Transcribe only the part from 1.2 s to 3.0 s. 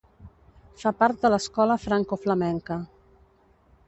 de l'escola francoflamenca.